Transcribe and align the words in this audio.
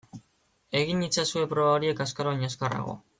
Egin 0.79 1.03
itzazue 1.09 1.45
proba 1.53 1.75
horiek 1.77 2.03
azkar 2.07 2.31
baino 2.31 2.51
azkarrago. 2.53 2.97